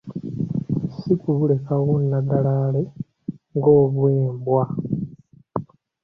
Si 0.97 1.11
kubulekaawo 1.21 1.93
nnagalaale 2.03 2.81
ng‘obwembwa. 3.57 4.63